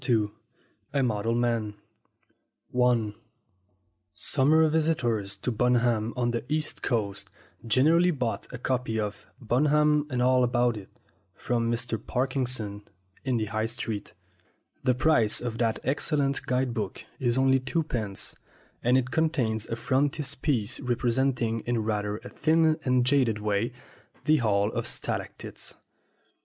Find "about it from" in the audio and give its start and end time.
10.43-11.71